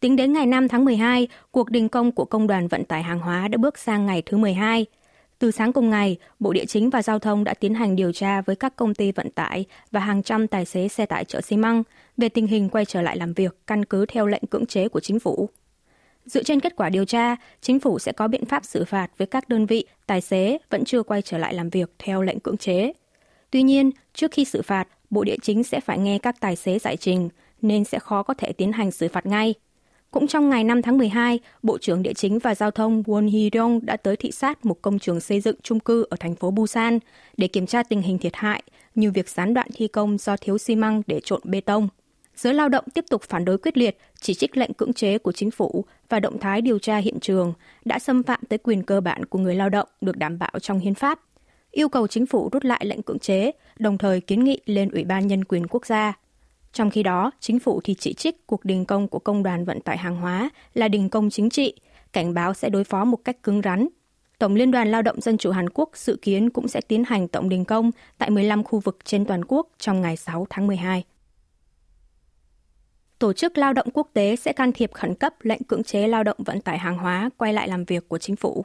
Tính 0.00 0.16
đến 0.16 0.32
ngày 0.32 0.46
5 0.46 0.68
tháng 0.68 0.84
12, 0.84 1.28
cuộc 1.50 1.70
đình 1.70 1.88
công 1.88 2.12
của 2.12 2.24
Công 2.24 2.46
đoàn 2.46 2.68
Vận 2.68 2.84
tải 2.84 3.02
Hàng 3.02 3.18
hóa 3.18 3.48
đã 3.48 3.58
bước 3.58 3.78
sang 3.78 4.06
ngày 4.06 4.22
thứ 4.26 4.36
12. 4.36 4.86
Từ 5.44 5.50
sáng 5.50 5.72
cùng 5.72 5.90
ngày, 5.90 6.16
Bộ 6.40 6.52
Địa 6.52 6.64
chính 6.64 6.90
và 6.90 7.02
Giao 7.02 7.18
thông 7.18 7.44
đã 7.44 7.54
tiến 7.54 7.74
hành 7.74 7.96
điều 7.96 8.12
tra 8.12 8.40
với 8.40 8.56
các 8.56 8.76
công 8.76 8.94
ty 8.94 9.12
vận 9.12 9.30
tải 9.30 9.64
và 9.90 10.00
hàng 10.00 10.22
trăm 10.22 10.48
tài 10.48 10.64
xế 10.64 10.88
xe 10.88 11.06
tải 11.06 11.24
chở 11.24 11.40
xi 11.40 11.56
măng 11.56 11.82
về 12.16 12.28
tình 12.28 12.46
hình 12.46 12.68
quay 12.68 12.84
trở 12.84 13.02
lại 13.02 13.16
làm 13.16 13.32
việc 13.32 13.56
căn 13.66 13.84
cứ 13.84 14.06
theo 14.06 14.26
lệnh 14.26 14.46
cưỡng 14.50 14.66
chế 14.66 14.88
của 14.88 15.00
chính 15.00 15.20
phủ. 15.20 15.48
Dựa 16.26 16.42
trên 16.42 16.60
kết 16.60 16.76
quả 16.76 16.88
điều 16.88 17.04
tra, 17.04 17.36
chính 17.60 17.80
phủ 17.80 17.98
sẽ 17.98 18.12
có 18.12 18.28
biện 18.28 18.44
pháp 18.44 18.64
xử 18.64 18.84
phạt 18.84 19.10
với 19.18 19.26
các 19.26 19.48
đơn 19.48 19.66
vị, 19.66 19.86
tài 20.06 20.20
xế 20.20 20.58
vẫn 20.70 20.84
chưa 20.84 21.02
quay 21.02 21.22
trở 21.22 21.38
lại 21.38 21.54
làm 21.54 21.70
việc 21.70 21.92
theo 21.98 22.22
lệnh 22.22 22.40
cưỡng 22.40 22.56
chế. 22.56 22.92
Tuy 23.50 23.62
nhiên, 23.62 23.90
trước 24.14 24.32
khi 24.32 24.44
xử 24.44 24.62
phạt, 24.62 24.88
Bộ 25.10 25.24
Địa 25.24 25.36
chính 25.42 25.64
sẽ 25.64 25.80
phải 25.80 25.98
nghe 25.98 26.18
các 26.18 26.40
tài 26.40 26.56
xế 26.56 26.78
giải 26.78 26.96
trình, 26.96 27.28
nên 27.62 27.84
sẽ 27.84 27.98
khó 27.98 28.22
có 28.22 28.34
thể 28.34 28.52
tiến 28.52 28.72
hành 28.72 28.90
xử 28.90 29.08
phạt 29.08 29.26
ngay. 29.26 29.54
Cũng 30.14 30.26
trong 30.26 30.50
ngày 30.50 30.64
5 30.64 30.82
tháng 30.82 30.98
12, 30.98 31.40
Bộ 31.62 31.78
trưởng 31.78 32.02
Địa 32.02 32.12
chính 32.12 32.38
và 32.38 32.54
Giao 32.54 32.70
thông 32.70 33.02
Won 33.02 33.28
Hee-dong 33.28 33.80
đã 33.82 33.96
tới 33.96 34.16
thị 34.16 34.30
sát 34.30 34.66
một 34.66 34.82
công 34.82 34.98
trường 34.98 35.20
xây 35.20 35.40
dựng 35.40 35.56
chung 35.62 35.80
cư 35.80 36.06
ở 36.10 36.16
thành 36.20 36.34
phố 36.34 36.50
Busan 36.50 36.98
để 37.36 37.48
kiểm 37.48 37.66
tra 37.66 37.82
tình 37.82 38.02
hình 38.02 38.18
thiệt 38.18 38.36
hại, 38.36 38.62
như 38.94 39.10
việc 39.10 39.28
gián 39.28 39.54
đoạn 39.54 39.68
thi 39.74 39.88
công 39.88 40.18
do 40.18 40.36
thiếu 40.36 40.58
xi 40.58 40.76
măng 40.76 41.02
để 41.06 41.20
trộn 41.24 41.40
bê 41.44 41.60
tông. 41.60 41.88
Giới 42.36 42.54
lao 42.54 42.68
động 42.68 42.84
tiếp 42.94 43.04
tục 43.10 43.22
phản 43.22 43.44
đối 43.44 43.58
quyết 43.58 43.76
liệt, 43.76 43.98
chỉ 44.20 44.34
trích 44.34 44.56
lệnh 44.56 44.74
cưỡng 44.74 44.92
chế 44.92 45.18
của 45.18 45.32
chính 45.32 45.50
phủ 45.50 45.84
và 46.08 46.20
động 46.20 46.38
thái 46.38 46.60
điều 46.60 46.78
tra 46.78 46.96
hiện 46.96 47.20
trường 47.20 47.52
đã 47.84 47.98
xâm 47.98 48.22
phạm 48.22 48.40
tới 48.48 48.58
quyền 48.58 48.82
cơ 48.82 49.00
bản 49.00 49.24
của 49.24 49.38
người 49.38 49.54
lao 49.54 49.68
động 49.68 49.88
được 50.00 50.16
đảm 50.16 50.38
bảo 50.38 50.58
trong 50.60 50.78
hiến 50.78 50.94
pháp 50.94 51.20
yêu 51.74 51.88
cầu 51.88 52.06
chính 52.06 52.26
phủ 52.26 52.48
rút 52.52 52.64
lại 52.64 52.84
lệnh 52.86 53.02
cưỡng 53.02 53.18
chế, 53.18 53.50
đồng 53.78 53.98
thời 53.98 54.20
kiến 54.20 54.44
nghị 54.44 54.60
lên 54.66 54.88
Ủy 54.88 55.04
ban 55.04 55.26
Nhân 55.26 55.44
quyền 55.44 55.66
Quốc 55.66 55.86
gia. 55.86 56.12
Trong 56.74 56.90
khi 56.90 57.02
đó, 57.02 57.30
chính 57.40 57.58
phủ 57.58 57.80
thì 57.84 57.94
chỉ 57.94 58.14
trích 58.14 58.46
cuộc 58.46 58.64
đình 58.64 58.84
công 58.84 59.08
của 59.08 59.18
công 59.18 59.42
đoàn 59.42 59.64
vận 59.64 59.80
tải 59.80 59.98
hàng 59.98 60.16
hóa 60.16 60.50
là 60.74 60.88
đình 60.88 61.08
công 61.08 61.30
chính 61.30 61.50
trị, 61.50 61.74
cảnh 62.12 62.34
báo 62.34 62.54
sẽ 62.54 62.68
đối 62.68 62.84
phó 62.84 63.04
một 63.04 63.18
cách 63.24 63.42
cứng 63.42 63.62
rắn. 63.62 63.88
Tổng 64.38 64.54
Liên 64.54 64.70
đoàn 64.70 64.90
Lao 64.90 65.02
động 65.02 65.20
Dân 65.20 65.38
chủ 65.38 65.50
Hàn 65.50 65.68
Quốc 65.70 65.90
dự 65.94 66.16
kiến 66.22 66.50
cũng 66.50 66.68
sẽ 66.68 66.80
tiến 66.80 67.04
hành 67.04 67.28
tổng 67.28 67.48
đình 67.48 67.64
công 67.64 67.90
tại 68.18 68.30
15 68.30 68.64
khu 68.64 68.80
vực 68.80 68.98
trên 69.04 69.24
toàn 69.24 69.44
quốc 69.48 69.68
trong 69.78 70.00
ngày 70.00 70.16
6 70.16 70.46
tháng 70.50 70.66
12. 70.66 71.04
Tổ 73.18 73.32
chức 73.32 73.58
Lao 73.58 73.72
động 73.72 73.86
Quốc 73.94 74.08
tế 74.12 74.36
sẽ 74.36 74.52
can 74.52 74.72
thiệp 74.72 74.92
khẩn 74.92 75.14
cấp 75.14 75.34
lệnh 75.40 75.62
cưỡng 75.62 75.84
chế 75.84 76.06
lao 76.08 76.24
động 76.24 76.38
vận 76.38 76.60
tải 76.60 76.78
hàng 76.78 76.98
hóa 76.98 77.30
quay 77.36 77.52
lại 77.52 77.68
làm 77.68 77.84
việc 77.84 78.08
của 78.08 78.18
chính 78.18 78.36
phủ. 78.36 78.64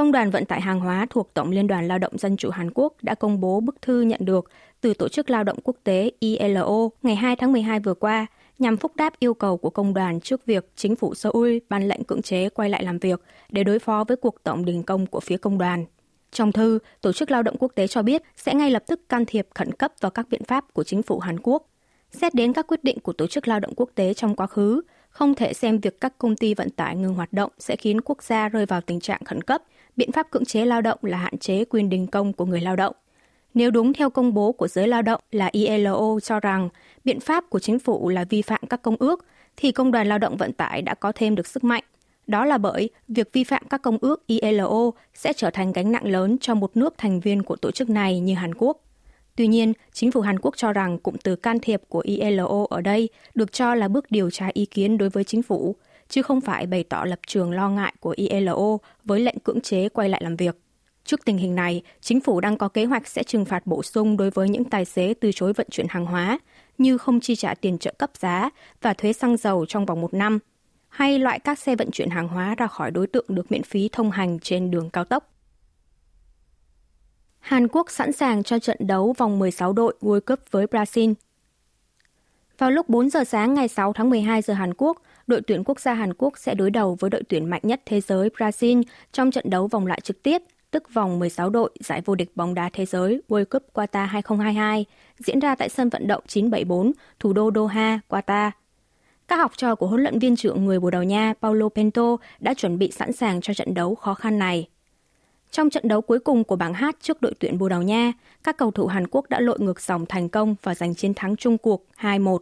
Công 0.00 0.12
đoàn 0.12 0.30
Vận 0.30 0.44
tải 0.44 0.60
Hàng 0.60 0.80
hóa 0.80 1.06
thuộc 1.10 1.34
Tổng 1.34 1.50
Liên 1.50 1.66
đoàn 1.66 1.88
Lao 1.88 1.98
động 1.98 2.18
Dân 2.18 2.36
chủ 2.36 2.50
Hàn 2.50 2.70
Quốc 2.74 2.94
đã 3.02 3.14
công 3.14 3.40
bố 3.40 3.60
bức 3.60 3.82
thư 3.82 4.00
nhận 4.00 4.20
được 4.24 4.50
từ 4.80 4.94
Tổ 4.94 5.08
chức 5.08 5.30
Lao 5.30 5.44
động 5.44 5.58
Quốc 5.64 5.76
tế 5.84 6.10
ILO 6.18 6.88
ngày 7.02 7.16
2 7.16 7.36
tháng 7.36 7.52
12 7.52 7.80
vừa 7.80 7.94
qua 7.94 8.26
nhằm 8.58 8.76
phúc 8.76 8.92
đáp 8.96 9.12
yêu 9.18 9.34
cầu 9.34 9.56
của 9.56 9.70
công 9.70 9.94
đoàn 9.94 10.20
trước 10.20 10.46
việc 10.46 10.70
chính 10.76 10.96
phủ 10.96 11.14
Seoul 11.14 11.58
ban 11.68 11.88
lệnh 11.88 12.04
cưỡng 12.04 12.22
chế 12.22 12.48
quay 12.48 12.70
lại 12.70 12.84
làm 12.84 12.98
việc 12.98 13.22
để 13.50 13.64
đối 13.64 13.78
phó 13.78 14.04
với 14.08 14.16
cuộc 14.16 14.42
tổng 14.42 14.64
đình 14.64 14.82
công 14.82 15.06
của 15.06 15.20
phía 15.20 15.36
công 15.36 15.58
đoàn. 15.58 15.84
Trong 16.32 16.52
thư, 16.52 16.78
Tổ 17.00 17.12
chức 17.12 17.30
Lao 17.30 17.42
động 17.42 17.56
Quốc 17.58 17.72
tế 17.74 17.86
cho 17.86 18.02
biết 18.02 18.22
sẽ 18.36 18.54
ngay 18.54 18.70
lập 18.70 18.82
tức 18.86 19.08
can 19.08 19.24
thiệp 19.26 19.48
khẩn 19.54 19.72
cấp 19.72 19.92
vào 20.00 20.10
các 20.10 20.28
biện 20.30 20.44
pháp 20.44 20.74
của 20.74 20.84
chính 20.84 21.02
phủ 21.02 21.18
Hàn 21.18 21.40
Quốc. 21.42 21.66
Xét 22.10 22.34
đến 22.34 22.52
các 22.52 22.66
quyết 22.66 22.84
định 22.84 23.00
của 23.00 23.12
Tổ 23.12 23.26
chức 23.26 23.48
Lao 23.48 23.60
động 23.60 23.72
Quốc 23.76 23.90
tế 23.94 24.14
trong 24.14 24.36
quá 24.36 24.46
khứ, 24.46 24.82
không 25.08 25.34
thể 25.34 25.52
xem 25.52 25.78
việc 25.78 26.00
các 26.00 26.18
công 26.18 26.36
ty 26.36 26.54
vận 26.54 26.70
tải 26.70 26.96
ngừng 26.96 27.14
hoạt 27.14 27.32
động 27.32 27.52
sẽ 27.58 27.76
khiến 27.76 28.00
quốc 28.00 28.22
gia 28.22 28.48
rơi 28.48 28.66
vào 28.66 28.80
tình 28.80 29.00
trạng 29.00 29.24
khẩn 29.24 29.42
cấp– 29.42 29.62
biện 29.96 30.12
pháp 30.12 30.30
cưỡng 30.30 30.44
chế 30.44 30.64
lao 30.64 30.80
động 30.80 30.98
là 31.02 31.18
hạn 31.18 31.38
chế 31.38 31.64
quyền 31.64 31.88
đình 31.90 32.06
công 32.06 32.32
của 32.32 32.46
người 32.46 32.60
lao 32.60 32.76
động. 32.76 32.94
Nếu 33.54 33.70
đúng 33.70 33.92
theo 33.92 34.10
công 34.10 34.34
bố 34.34 34.52
của 34.52 34.68
giới 34.68 34.88
lao 34.88 35.02
động 35.02 35.20
là 35.30 35.48
ILO 35.52 36.20
cho 36.22 36.40
rằng 36.40 36.68
biện 37.04 37.20
pháp 37.20 37.44
của 37.50 37.58
chính 37.58 37.78
phủ 37.78 38.08
là 38.08 38.24
vi 38.24 38.42
phạm 38.42 38.60
các 38.68 38.82
công 38.82 38.96
ước, 38.98 39.24
thì 39.56 39.72
Công 39.72 39.92
đoàn 39.92 40.06
Lao 40.06 40.18
động 40.18 40.36
Vận 40.36 40.52
tải 40.52 40.82
đã 40.82 40.94
có 40.94 41.12
thêm 41.12 41.34
được 41.34 41.46
sức 41.46 41.64
mạnh. 41.64 41.84
Đó 42.26 42.44
là 42.44 42.58
bởi 42.58 42.90
việc 43.08 43.32
vi 43.32 43.44
phạm 43.44 43.62
các 43.70 43.82
công 43.82 43.98
ước 44.00 44.26
ILO 44.26 44.90
sẽ 45.14 45.32
trở 45.32 45.50
thành 45.50 45.72
gánh 45.72 45.92
nặng 45.92 46.06
lớn 46.06 46.38
cho 46.40 46.54
một 46.54 46.76
nước 46.76 46.94
thành 46.98 47.20
viên 47.20 47.42
của 47.42 47.56
tổ 47.56 47.70
chức 47.70 47.90
này 47.90 48.20
như 48.20 48.34
Hàn 48.34 48.54
Quốc. 48.54 48.84
Tuy 49.36 49.46
nhiên, 49.46 49.72
chính 49.92 50.10
phủ 50.10 50.20
Hàn 50.20 50.38
Quốc 50.38 50.56
cho 50.56 50.72
rằng 50.72 50.98
cụm 50.98 51.14
từ 51.24 51.36
can 51.36 51.58
thiệp 51.58 51.82
của 51.88 52.02
ILO 52.04 52.66
ở 52.70 52.80
đây 52.80 53.08
được 53.34 53.52
cho 53.52 53.74
là 53.74 53.88
bước 53.88 54.10
điều 54.10 54.30
tra 54.30 54.50
ý 54.52 54.66
kiến 54.66 54.98
đối 54.98 55.08
với 55.08 55.24
chính 55.24 55.42
phủ, 55.42 55.76
chứ 56.10 56.22
không 56.22 56.40
phải 56.40 56.66
bày 56.66 56.84
tỏ 56.84 57.04
lập 57.04 57.20
trường 57.26 57.52
lo 57.52 57.68
ngại 57.68 57.94
của 58.00 58.14
ILO 58.16 58.78
với 59.04 59.20
lệnh 59.20 59.38
cưỡng 59.38 59.60
chế 59.60 59.88
quay 59.88 60.08
lại 60.08 60.20
làm 60.24 60.36
việc. 60.36 60.56
Trước 61.04 61.24
tình 61.24 61.38
hình 61.38 61.54
này, 61.54 61.82
chính 62.00 62.20
phủ 62.20 62.40
đang 62.40 62.58
có 62.58 62.68
kế 62.68 62.84
hoạch 62.84 63.08
sẽ 63.08 63.22
trừng 63.22 63.44
phạt 63.44 63.66
bổ 63.66 63.82
sung 63.82 64.16
đối 64.16 64.30
với 64.30 64.48
những 64.48 64.64
tài 64.64 64.84
xế 64.84 65.14
từ 65.20 65.30
chối 65.34 65.52
vận 65.52 65.66
chuyển 65.70 65.86
hàng 65.90 66.06
hóa, 66.06 66.38
như 66.78 66.98
không 66.98 67.20
chi 67.20 67.36
trả 67.36 67.54
tiền 67.54 67.78
trợ 67.78 67.94
cấp 67.98 68.10
giá 68.18 68.50
và 68.82 68.94
thuế 68.94 69.12
xăng 69.12 69.36
dầu 69.36 69.66
trong 69.66 69.86
vòng 69.86 70.00
một 70.00 70.14
năm, 70.14 70.38
hay 70.88 71.18
loại 71.18 71.38
các 71.38 71.58
xe 71.58 71.76
vận 71.76 71.90
chuyển 71.90 72.10
hàng 72.10 72.28
hóa 72.28 72.54
ra 72.54 72.66
khỏi 72.66 72.90
đối 72.90 73.06
tượng 73.06 73.24
được 73.28 73.52
miễn 73.52 73.62
phí 73.62 73.88
thông 73.92 74.10
hành 74.10 74.38
trên 74.38 74.70
đường 74.70 74.90
cao 74.90 75.04
tốc. 75.04 75.32
Hàn 77.38 77.68
Quốc 77.68 77.90
sẵn 77.90 78.12
sàng 78.12 78.42
cho 78.42 78.58
trận 78.58 78.76
đấu 78.80 79.14
vòng 79.18 79.38
16 79.38 79.72
đội 79.72 79.94
World 80.00 80.20
Cup 80.20 80.40
với 80.50 80.66
Brazil. 80.66 81.14
Vào 82.58 82.70
lúc 82.70 82.88
4 82.88 83.10
giờ 83.10 83.24
sáng 83.24 83.54
ngày 83.54 83.68
6 83.68 83.92
tháng 83.92 84.10
12 84.10 84.42
giờ 84.42 84.54
Hàn 84.54 84.74
Quốc, 84.74 85.02
đội 85.30 85.40
tuyển 85.40 85.64
quốc 85.64 85.80
gia 85.80 85.94
Hàn 85.94 86.14
Quốc 86.14 86.38
sẽ 86.38 86.54
đối 86.54 86.70
đầu 86.70 86.96
với 87.00 87.10
đội 87.10 87.22
tuyển 87.28 87.50
mạnh 87.50 87.60
nhất 87.64 87.80
thế 87.86 88.00
giới 88.00 88.28
Brazil 88.28 88.82
trong 89.12 89.30
trận 89.30 89.50
đấu 89.50 89.66
vòng 89.66 89.86
loại 89.86 90.00
trực 90.00 90.22
tiếp, 90.22 90.42
tức 90.70 90.94
vòng 90.94 91.18
16 91.18 91.50
đội 91.50 91.70
giải 91.80 92.02
vô 92.04 92.14
địch 92.14 92.30
bóng 92.34 92.54
đá 92.54 92.70
thế 92.72 92.86
giới 92.86 93.22
World 93.28 93.44
Cup 93.44 93.62
Qatar 93.74 94.06
2022, 94.06 94.84
diễn 95.18 95.38
ra 95.38 95.54
tại 95.54 95.68
sân 95.68 95.88
vận 95.88 96.06
động 96.06 96.22
974, 96.26 96.92
thủ 97.18 97.32
đô 97.32 97.50
Doha, 97.54 98.00
Qatar. 98.08 98.50
Các 99.28 99.36
học 99.36 99.52
trò 99.56 99.74
của 99.74 99.86
huấn 99.86 100.02
luyện 100.02 100.18
viên 100.18 100.36
trưởng 100.36 100.64
người 100.64 100.80
Bồ 100.80 100.90
Đào 100.90 101.04
Nha 101.04 101.34
Paulo 101.42 101.68
Pento 101.68 102.16
đã 102.40 102.54
chuẩn 102.54 102.78
bị 102.78 102.90
sẵn 102.90 103.12
sàng 103.12 103.40
cho 103.40 103.54
trận 103.54 103.74
đấu 103.74 103.94
khó 103.94 104.14
khăn 104.14 104.38
này. 104.38 104.68
Trong 105.50 105.70
trận 105.70 105.88
đấu 105.88 106.00
cuối 106.00 106.18
cùng 106.18 106.44
của 106.44 106.56
bảng 106.56 106.74
H 106.74 106.84
trước 107.00 107.22
đội 107.22 107.34
tuyển 107.38 107.58
Bồ 107.58 107.68
Đào 107.68 107.82
Nha, 107.82 108.12
các 108.44 108.56
cầu 108.56 108.70
thủ 108.70 108.86
Hàn 108.86 109.06
Quốc 109.10 109.28
đã 109.28 109.40
lội 109.40 109.58
ngược 109.60 109.80
dòng 109.80 110.06
thành 110.06 110.28
công 110.28 110.54
và 110.62 110.74
giành 110.74 110.94
chiến 110.94 111.14
thắng 111.14 111.36
chung 111.36 111.58
cuộc 111.58 111.86
2-1 111.98 112.38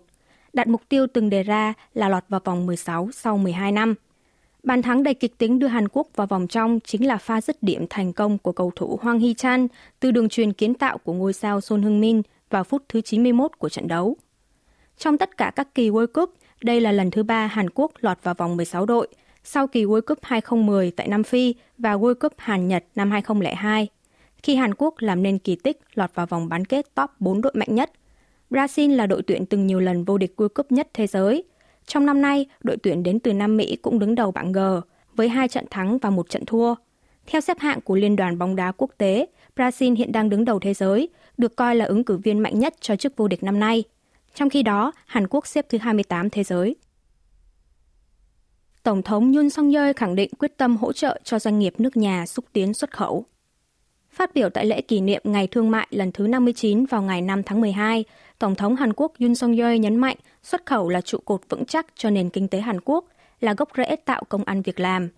đạt 0.52 0.68
mục 0.68 0.82
tiêu 0.88 1.06
từng 1.06 1.30
đề 1.30 1.42
ra 1.42 1.74
là 1.94 2.08
lọt 2.08 2.24
vào 2.28 2.40
vòng 2.44 2.66
16 2.66 3.08
sau 3.12 3.38
12 3.38 3.72
năm. 3.72 3.94
Bàn 4.62 4.82
thắng 4.82 5.02
đầy 5.02 5.14
kịch 5.14 5.38
tính 5.38 5.58
đưa 5.58 5.66
Hàn 5.66 5.88
Quốc 5.88 6.08
vào 6.16 6.26
vòng 6.26 6.46
trong 6.46 6.80
chính 6.84 7.06
là 7.06 7.16
pha 7.16 7.40
dứt 7.40 7.62
điểm 7.62 7.86
thành 7.90 8.12
công 8.12 8.38
của 8.38 8.52
cầu 8.52 8.72
thủ 8.76 8.98
Hoàng 9.02 9.20
Hee 9.20 9.34
Chan 9.34 9.68
từ 10.00 10.10
đường 10.10 10.28
truyền 10.28 10.52
kiến 10.52 10.74
tạo 10.74 10.98
của 10.98 11.12
ngôi 11.12 11.32
sao 11.32 11.60
Son 11.60 11.82
Heung-min 11.82 12.22
vào 12.50 12.64
phút 12.64 12.82
thứ 12.88 13.00
91 13.00 13.50
của 13.58 13.68
trận 13.68 13.88
đấu. 13.88 14.16
Trong 14.98 15.18
tất 15.18 15.36
cả 15.36 15.52
các 15.56 15.74
kỳ 15.74 15.90
World 15.90 16.06
Cup, 16.06 16.34
đây 16.62 16.80
là 16.80 16.92
lần 16.92 17.10
thứ 17.10 17.22
ba 17.22 17.46
Hàn 17.46 17.70
Quốc 17.70 17.92
lọt 18.00 18.18
vào 18.22 18.34
vòng 18.34 18.56
16 18.56 18.86
đội, 18.86 19.08
sau 19.44 19.66
kỳ 19.66 19.84
World 19.84 20.00
Cup 20.00 20.18
2010 20.22 20.90
tại 20.90 21.08
Nam 21.08 21.22
Phi 21.22 21.54
và 21.78 21.96
World 21.96 22.14
Cup 22.14 22.32
Hàn-Nhật 22.36 22.84
năm 22.94 23.10
2002, 23.10 23.88
khi 24.42 24.56
Hàn 24.56 24.74
Quốc 24.74 24.94
làm 24.98 25.22
nên 25.22 25.38
kỳ 25.38 25.56
tích 25.56 25.80
lọt 25.94 26.14
vào 26.14 26.26
vòng 26.26 26.48
bán 26.48 26.64
kết 26.64 26.94
top 26.94 27.10
4 27.18 27.40
đội 27.40 27.52
mạnh 27.56 27.74
nhất– 27.74 27.92
Brazil 28.50 28.96
là 28.96 29.06
đội 29.06 29.22
tuyển 29.22 29.46
từng 29.46 29.66
nhiều 29.66 29.80
lần 29.80 30.04
vô 30.04 30.18
địch 30.18 30.34
World 30.36 30.48
Cup 30.48 30.72
nhất 30.72 30.88
thế 30.94 31.06
giới. 31.06 31.44
Trong 31.86 32.06
năm 32.06 32.22
nay, 32.22 32.46
đội 32.60 32.76
tuyển 32.76 33.02
đến 33.02 33.20
từ 33.20 33.32
Nam 33.32 33.56
Mỹ 33.56 33.76
cũng 33.76 33.98
đứng 33.98 34.14
đầu 34.14 34.30
bảng 34.30 34.52
G, 34.52 34.58
với 35.14 35.28
hai 35.28 35.48
trận 35.48 35.64
thắng 35.70 35.98
và 35.98 36.10
một 36.10 36.30
trận 36.30 36.44
thua. 36.44 36.74
Theo 37.26 37.40
xếp 37.40 37.58
hạng 37.58 37.80
của 37.80 37.96
Liên 37.96 38.16
đoàn 38.16 38.38
bóng 38.38 38.56
đá 38.56 38.72
quốc 38.76 38.90
tế, 38.98 39.26
Brazil 39.56 39.96
hiện 39.96 40.12
đang 40.12 40.28
đứng 40.28 40.44
đầu 40.44 40.58
thế 40.58 40.74
giới, 40.74 41.08
được 41.36 41.56
coi 41.56 41.76
là 41.76 41.84
ứng 41.84 42.04
cử 42.04 42.16
viên 42.16 42.38
mạnh 42.38 42.58
nhất 42.58 42.74
cho 42.80 42.96
chức 42.96 43.16
vô 43.16 43.28
địch 43.28 43.42
năm 43.42 43.60
nay. 43.60 43.84
Trong 44.34 44.50
khi 44.50 44.62
đó, 44.62 44.92
Hàn 45.06 45.26
Quốc 45.28 45.46
xếp 45.46 45.66
thứ 45.68 45.78
28 45.78 46.30
thế 46.30 46.44
giới. 46.44 46.76
Tổng 48.82 49.02
thống 49.02 49.32
Yoon 49.32 49.50
song 49.50 49.72
yeol 49.72 49.92
khẳng 49.96 50.14
định 50.14 50.30
quyết 50.38 50.56
tâm 50.56 50.76
hỗ 50.76 50.92
trợ 50.92 51.20
cho 51.24 51.38
doanh 51.38 51.58
nghiệp 51.58 51.74
nước 51.78 51.96
nhà 51.96 52.26
xúc 52.26 52.44
tiến 52.52 52.74
xuất 52.74 52.90
khẩu. 52.96 53.24
Phát 54.12 54.34
biểu 54.34 54.50
tại 54.50 54.66
lễ 54.66 54.80
kỷ 54.80 55.00
niệm 55.00 55.22
Ngày 55.24 55.46
Thương 55.46 55.70
mại 55.70 55.86
lần 55.90 56.12
thứ 56.12 56.26
59 56.26 56.84
vào 56.84 57.02
ngày 57.02 57.22
5 57.22 57.42
tháng 57.42 57.60
12, 57.60 58.04
Tổng 58.38 58.54
thống 58.54 58.76
Hàn 58.76 58.92
Quốc 58.92 59.12
Yoon 59.20 59.34
song 59.34 59.56
yeol 59.56 59.76
nhấn 59.76 59.96
mạnh 59.96 60.16
xuất 60.42 60.66
khẩu 60.66 60.88
là 60.88 61.00
trụ 61.00 61.18
cột 61.24 61.40
vững 61.48 61.64
chắc 61.64 61.86
cho 61.96 62.10
nền 62.10 62.30
kinh 62.30 62.48
tế 62.48 62.60
Hàn 62.60 62.80
Quốc, 62.80 63.04
là 63.40 63.54
gốc 63.54 63.68
rễ 63.76 63.96
tạo 63.96 64.22
công 64.28 64.44
ăn 64.44 64.62
việc 64.62 64.80
làm. 64.80 65.08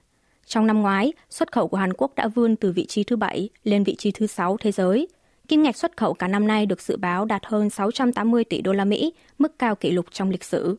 Trong 0.47 0.67
năm 0.67 0.83
ngoái, 0.83 1.13
xuất 1.31 1.53
khẩu 1.53 1.69
của 1.69 1.77
Hàn 1.77 1.93
Quốc 1.93 2.15
đã 2.15 2.29
vươn 2.29 2.57
từ 2.57 2.73
vị 2.73 2.87
trí 2.87 3.05
thứ 3.05 3.17
7 3.17 3.49
lên 3.65 3.85
vị 3.85 3.95
trí 3.95 4.11
thứ 4.11 4.27
6 4.27 4.57
thế 4.61 4.73
giới. 4.73 5.09
Kim 5.49 5.63
ngạch 5.63 5.77
xuất 5.77 5.97
khẩu 5.97 6.15
cả 6.15 6.29
năm 6.29 6.47
nay 6.47 6.67
được 6.67 6.81
dự 6.81 6.97
báo 6.97 7.25
đạt 7.25 7.43
hơn 7.47 7.71
680 7.71 8.45
tỷ 8.45 8.61
đô 8.61 8.73
la 8.73 8.85
Mỹ, 8.85 9.13
mức 9.39 9.59
cao 9.59 9.75
kỷ 9.75 9.91
lục 9.91 10.07
trong 10.13 10.31
lịch 10.31 10.45
sử. 10.45 10.77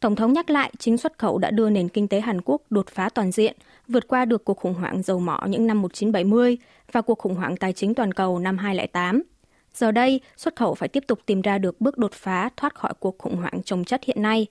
Tổng 0.00 0.16
thống 0.16 0.32
nhắc 0.32 0.50
lại 0.50 0.72
chính 0.78 0.98
xuất 0.98 1.18
khẩu 1.18 1.38
đã 1.38 1.50
đưa 1.50 1.70
nền 1.70 1.88
kinh 1.88 2.08
tế 2.08 2.20
Hàn 2.20 2.40
Quốc 2.44 2.62
đột 2.70 2.86
phá 2.88 3.08
toàn 3.08 3.32
diện, 3.32 3.56
vượt 3.88 4.08
qua 4.08 4.24
được 4.24 4.44
cuộc 4.44 4.58
khủng 4.58 4.74
hoảng 4.74 5.02
dầu 5.02 5.18
mỏ 5.18 5.46
những 5.48 5.66
năm 5.66 5.82
1970 5.82 6.58
và 6.92 7.00
cuộc 7.00 7.18
khủng 7.18 7.34
hoảng 7.34 7.56
tài 7.56 7.72
chính 7.72 7.94
toàn 7.94 8.12
cầu 8.12 8.38
năm 8.38 8.58
2008. 8.58 9.22
Giờ 9.74 9.90
đây, 9.92 10.20
xuất 10.36 10.56
khẩu 10.56 10.74
phải 10.74 10.88
tiếp 10.88 11.04
tục 11.06 11.18
tìm 11.26 11.42
ra 11.42 11.58
được 11.58 11.80
bước 11.80 11.98
đột 11.98 12.12
phá 12.12 12.50
thoát 12.56 12.74
khỏi 12.74 12.92
cuộc 12.98 13.18
khủng 13.18 13.36
hoảng 13.36 13.62
trồng 13.64 13.84
chất 13.84 14.04
hiện 14.04 14.22
nay. 14.22 14.46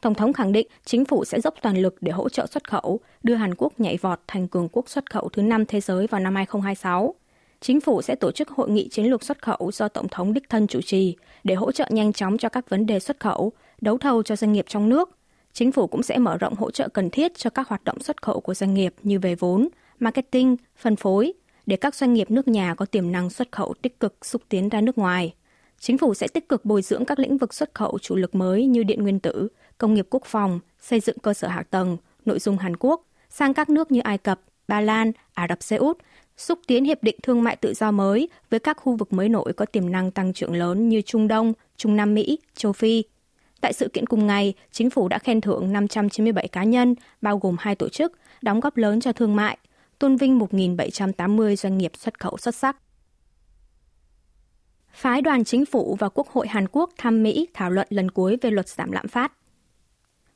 Tổng 0.00 0.14
thống 0.14 0.32
khẳng 0.32 0.52
định 0.52 0.66
chính 0.84 1.04
phủ 1.04 1.24
sẽ 1.24 1.40
dốc 1.40 1.54
toàn 1.62 1.76
lực 1.76 1.96
để 2.00 2.12
hỗ 2.12 2.28
trợ 2.28 2.46
xuất 2.46 2.68
khẩu, 2.68 3.00
đưa 3.22 3.34
Hàn 3.34 3.54
Quốc 3.54 3.80
nhảy 3.80 3.96
vọt 3.96 4.20
thành 4.26 4.48
cường 4.48 4.68
quốc 4.72 4.88
xuất 4.88 5.10
khẩu 5.10 5.28
thứ 5.28 5.42
năm 5.42 5.66
thế 5.66 5.80
giới 5.80 6.06
vào 6.06 6.20
năm 6.20 6.34
2026. 6.34 7.14
Chính 7.60 7.80
phủ 7.80 8.02
sẽ 8.02 8.14
tổ 8.14 8.32
chức 8.32 8.48
hội 8.48 8.70
nghị 8.70 8.88
chiến 8.88 9.06
lược 9.06 9.24
xuất 9.24 9.42
khẩu 9.42 9.70
do 9.72 9.88
Tổng 9.88 10.08
thống 10.08 10.32
đích 10.32 10.48
thân 10.48 10.66
chủ 10.66 10.80
trì 10.80 11.16
để 11.44 11.54
hỗ 11.54 11.72
trợ 11.72 11.86
nhanh 11.90 12.12
chóng 12.12 12.38
cho 12.38 12.48
các 12.48 12.70
vấn 12.70 12.86
đề 12.86 12.98
xuất 12.98 13.20
khẩu, 13.20 13.52
đấu 13.80 13.98
thầu 13.98 14.22
cho 14.22 14.36
doanh 14.36 14.52
nghiệp 14.52 14.64
trong 14.68 14.88
nước. 14.88 15.10
Chính 15.52 15.72
phủ 15.72 15.86
cũng 15.86 16.02
sẽ 16.02 16.18
mở 16.18 16.36
rộng 16.38 16.54
hỗ 16.54 16.70
trợ 16.70 16.88
cần 16.88 17.10
thiết 17.10 17.34
cho 17.34 17.50
các 17.50 17.68
hoạt 17.68 17.84
động 17.84 18.00
xuất 18.00 18.22
khẩu 18.22 18.40
của 18.40 18.54
doanh 18.54 18.74
nghiệp 18.74 18.94
như 19.02 19.18
về 19.18 19.34
vốn, 19.34 19.68
marketing, 19.98 20.56
phân 20.76 20.96
phối, 20.96 21.32
để 21.66 21.76
các 21.76 21.94
doanh 21.94 22.14
nghiệp 22.14 22.30
nước 22.30 22.48
nhà 22.48 22.74
có 22.74 22.86
tiềm 22.86 23.12
năng 23.12 23.30
xuất 23.30 23.52
khẩu 23.52 23.74
tích 23.82 24.00
cực 24.00 24.26
xúc 24.26 24.42
tiến 24.48 24.68
ra 24.68 24.80
nước 24.80 24.98
ngoài. 24.98 25.34
Chính 25.78 25.98
phủ 25.98 26.14
sẽ 26.14 26.28
tích 26.28 26.48
cực 26.48 26.64
bồi 26.64 26.82
dưỡng 26.82 27.04
các 27.04 27.18
lĩnh 27.18 27.38
vực 27.38 27.54
xuất 27.54 27.74
khẩu 27.74 27.98
chủ 27.98 28.16
lực 28.16 28.34
mới 28.34 28.66
như 28.66 28.82
điện 28.82 29.02
nguyên 29.02 29.20
tử, 29.20 29.48
công 29.78 29.94
nghiệp 29.94 30.06
quốc 30.10 30.22
phòng, 30.24 30.60
xây 30.80 31.00
dựng 31.00 31.18
cơ 31.18 31.34
sở 31.34 31.48
hạ 31.48 31.62
tầng, 31.70 31.96
nội 32.24 32.38
dung 32.38 32.58
Hàn 32.58 32.76
Quốc 32.76 33.02
sang 33.30 33.54
các 33.54 33.70
nước 33.70 33.92
như 33.92 34.00
Ai 34.00 34.18
Cập, 34.18 34.40
Ba 34.68 34.80
Lan, 34.80 35.12
Ả 35.34 35.46
Rập 35.48 35.62
Xê 35.62 35.76
Út, 35.76 35.98
xúc 36.36 36.58
tiến 36.66 36.84
hiệp 36.84 37.02
định 37.02 37.16
thương 37.22 37.42
mại 37.42 37.56
tự 37.56 37.74
do 37.74 37.90
mới 37.90 38.28
với 38.50 38.60
các 38.60 38.76
khu 38.80 38.96
vực 38.96 39.12
mới 39.12 39.28
nổi 39.28 39.52
có 39.52 39.64
tiềm 39.64 39.90
năng 39.90 40.10
tăng 40.10 40.32
trưởng 40.32 40.54
lớn 40.54 40.88
như 40.88 41.02
Trung 41.02 41.28
Đông, 41.28 41.52
Trung 41.76 41.96
Nam 41.96 42.14
Mỹ, 42.14 42.38
châu 42.54 42.72
Phi. 42.72 43.02
Tại 43.60 43.72
sự 43.72 43.88
kiện 43.88 44.06
cùng 44.06 44.26
ngày, 44.26 44.54
chính 44.70 44.90
phủ 44.90 45.08
đã 45.08 45.18
khen 45.18 45.40
thưởng 45.40 45.72
597 45.72 46.48
cá 46.48 46.64
nhân, 46.64 46.94
bao 47.22 47.38
gồm 47.38 47.56
hai 47.58 47.74
tổ 47.74 47.88
chức, 47.88 48.12
đóng 48.42 48.60
góp 48.60 48.76
lớn 48.76 49.00
cho 49.00 49.12
thương 49.12 49.36
mại, 49.36 49.58
tôn 49.98 50.16
vinh 50.16 50.38
1.780 50.38 51.56
doanh 51.56 51.78
nghiệp 51.78 51.92
xuất 51.96 52.20
khẩu 52.20 52.36
xuất 52.38 52.54
sắc. 52.54 52.76
Phái 54.92 55.22
đoàn 55.22 55.44
chính 55.44 55.66
phủ 55.66 55.96
và 55.98 56.08
Quốc 56.08 56.28
hội 56.28 56.48
Hàn 56.48 56.66
Quốc 56.72 56.90
thăm 56.98 57.22
Mỹ 57.22 57.48
thảo 57.54 57.70
luận 57.70 57.86
lần 57.90 58.10
cuối 58.10 58.36
về 58.42 58.50
luật 58.50 58.68
giảm 58.68 58.92
lạm 58.92 59.08
phát. 59.08 59.32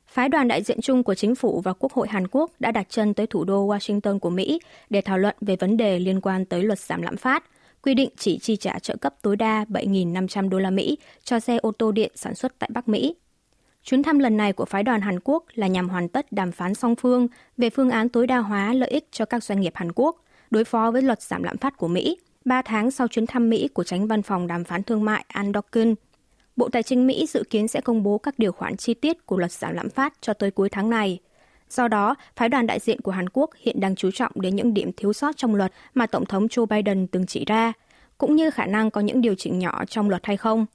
Phái 0.07 0.29
đoàn 0.29 0.47
đại 0.47 0.63
diện 0.63 0.81
chung 0.81 1.03
của 1.03 1.15
chính 1.15 1.35
phủ 1.35 1.61
và 1.61 1.73
Quốc 1.73 1.93
hội 1.93 2.07
Hàn 2.07 2.27
Quốc 2.27 2.51
đã 2.59 2.71
đặt 2.71 2.87
chân 2.89 3.13
tới 3.13 3.27
thủ 3.27 3.43
đô 3.43 3.67
Washington 3.67 4.19
của 4.19 4.29
Mỹ 4.29 4.59
để 4.89 5.01
thảo 5.01 5.17
luận 5.17 5.35
về 5.41 5.55
vấn 5.55 5.77
đề 5.77 5.99
liên 5.99 6.21
quan 6.21 6.45
tới 6.45 6.63
luật 6.63 6.79
giảm 6.79 7.01
lạm 7.01 7.17
phát, 7.17 7.43
quy 7.85 7.93
định 7.93 8.09
chỉ 8.17 8.37
chi 8.37 8.55
trả 8.55 8.79
trợ 8.79 8.95
cấp 8.95 9.15
tối 9.21 9.35
đa 9.35 9.65
7.500 9.69 10.49
đô 10.49 10.59
la 10.59 10.69
Mỹ 10.69 10.97
cho 11.23 11.39
xe 11.39 11.57
ô 11.57 11.71
tô 11.71 11.91
điện 11.91 12.11
sản 12.15 12.35
xuất 12.35 12.59
tại 12.59 12.69
Bắc 12.73 12.87
Mỹ. 12.87 13.15
Chuyến 13.83 14.03
thăm 14.03 14.19
lần 14.19 14.37
này 14.37 14.53
của 14.53 14.65
phái 14.65 14.83
đoàn 14.83 15.01
Hàn 15.01 15.19
Quốc 15.23 15.43
là 15.53 15.67
nhằm 15.67 15.89
hoàn 15.89 16.09
tất 16.09 16.31
đàm 16.31 16.51
phán 16.51 16.73
song 16.73 16.95
phương 16.95 17.27
về 17.57 17.69
phương 17.69 17.89
án 17.89 18.09
tối 18.09 18.27
đa 18.27 18.37
hóa 18.37 18.73
lợi 18.73 18.89
ích 18.89 19.07
cho 19.11 19.25
các 19.25 19.43
doanh 19.43 19.61
nghiệp 19.61 19.71
Hàn 19.75 19.91
Quốc, 19.95 20.23
đối 20.51 20.63
phó 20.63 20.91
với 20.91 21.01
luật 21.01 21.21
giảm 21.21 21.43
lạm 21.43 21.57
phát 21.57 21.77
của 21.77 21.87
Mỹ, 21.87 22.17
ba 22.45 22.61
tháng 22.61 22.91
sau 22.91 23.07
chuyến 23.07 23.27
thăm 23.27 23.49
Mỹ 23.49 23.67
của 23.67 23.83
tránh 23.83 24.07
văn 24.07 24.21
phòng 24.21 24.47
đàm 24.47 24.63
phán 24.63 24.83
thương 24.83 25.05
mại 25.05 25.25
Andokin. 25.27 25.95
Bộ 26.55 26.69
Tài 26.69 26.83
chính 26.83 27.07
Mỹ 27.07 27.25
dự 27.29 27.43
kiến 27.49 27.67
sẽ 27.67 27.81
công 27.81 28.03
bố 28.03 28.17
các 28.17 28.39
điều 28.39 28.51
khoản 28.51 28.77
chi 28.77 28.93
tiết 28.93 29.25
của 29.25 29.37
luật 29.37 29.51
giảm 29.51 29.73
lạm 29.73 29.89
phát 29.89 30.13
cho 30.21 30.33
tới 30.33 30.51
cuối 30.51 30.69
tháng 30.69 30.89
này. 30.89 31.19
Do 31.69 31.87
đó, 31.87 32.15
phái 32.35 32.49
đoàn 32.49 32.67
đại 32.67 32.79
diện 32.79 33.01
của 33.01 33.11
Hàn 33.11 33.29
Quốc 33.29 33.49
hiện 33.59 33.79
đang 33.79 33.95
chú 33.95 34.11
trọng 34.11 34.31
đến 34.35 34.55
những 34.55 34.73
điểm 34.73 34.91
thiếu 34.97 35.13
sót 35.13 35.37
trong 35.37 35.55
luật 35.55 35.71
mà 35.93 36.07
Tổng 36.07 36.25
thống 36.25 36.47
Joe 36.47 36.65
Biden 36.65 37.07
từng 37.07 37.25
chỉ 37.25 37.45
ra, 37.45 37.73
cũng 38.17 38.35
như 38.35 38.51
khả 38.51 38.65
năng 38.65 38.91
có 38.91 39.01
những 39.01 39.21
điều 39.21 39.35
chỉnh 39.35 39.59
nhỏ 39.59 39.85
trong 39.85 40.09
luật 40.09 40.25
hay 40.25 40.37
không. 40.37 40.65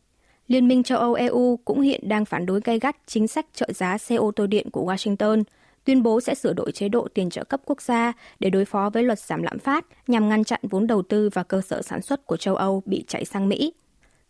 Liên 0.49 0.69
minh 0.69 0.83
châu 0.83 0.99
Âu 0.99 1.15
EU 1.15 1.57
cũng 1.65 1.81
hiện 1.81 2.09
đang 2.09 2.25
phản 2.25 2.47
đối 2.47 2.61
gay 2.65 2.79
gắt 2.79 2.97
chính 3.07 3.29
sách 3.29 3.47
trợ 3.55 3.67
giá 3.75 3.99
xe 3.99 4.17
ô 4.17 4.31
tô 4.37 4.47
điện 4.47 4.71
của 4.71 4.93
Washington, 4.93 5.43
tuyên 5.85 6.03
bố 6.03 6.21
sẽ 6.21 6.35
sửa 6.35 6.53
đổi 6.53 6.73
chế 6.73 6.89
độ 6.89 7.09
tiền 7.15 7.31
trợ 7.31 7.45
cấp 7.45 7.61
quốc 7.65 7.83
gia 7.83 8.13
để 8.41 8.51
đối 8.51 8.65
phó 8.65 8.91
với 8.91 9.03
luật 9.03 9.19
giảm 9.19 9.43
lạm 9.43 9.59
phát 9.59 9.87
nhằm 10.07 10.29
ngăn 10.29 10.45
chặn 10.45 10.61
vốn 10.63 10.87
đầu 10.87 11.03
tư 11.03 11.31
và 11.33 11.43
cơ 11.43 11.61
sở 11.61 11.83
sản 11.83 12.03
xuất 12.03 12.27
của 12.27 12.37
châu 12.37 12.57
Âu 12.57 12.83
bị 12.87 13.05
chạy 13.09 13.25
sang 13.25 13.49
Mỹ. 13.49 13.73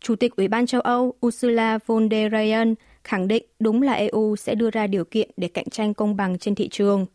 Chủ 0.00 0.16
tịch 0.16 0.36
Ủy 0.36 0.48
ban 0.48 0.66
châu 0.66 0.80
Âu 0.80 1.14
Ursula 1.26 1.78
von 1.86 2.08
der 2.10 2.32
Leyen 2.32 2.74
khẳng 3.04 3.28
định 3.28 3.44
đúng 3.58 3.82
là 3.82 3.92
EU 3.92 4.36
sẽ 4.36 4.54
đưa 4.54 4.70
ra 4.70 4.86
điều 4.86 5.04
kiện 5.04 5.30
để 5.36 5.48
cạnh 5.48 5.70
tranh 5.70 5.94
công 5.94 6.16
bằng 6.16 6.38
trên 6.38 6.54
thị 6.54 6.68
trường. 6.68 7.06